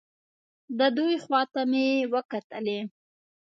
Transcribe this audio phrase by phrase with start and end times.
[0.77, 2.79] د دوی خوا ته مې وکتلې.